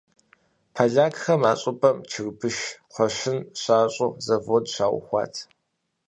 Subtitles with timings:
[0.73, 2.57] Полякхэм а щӏыпӏэм чырбыш,
[2.89, 5.33] кхъуэщын щащӏу завод щаухуат.